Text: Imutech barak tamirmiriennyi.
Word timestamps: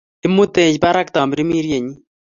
Imutech 0.27 0.77
barak 0.85 1.09
tamirmiriennyi. 1.13 1.95